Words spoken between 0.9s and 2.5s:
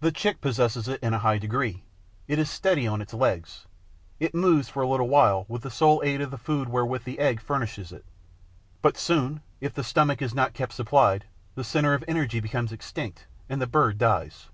in a high degree: it is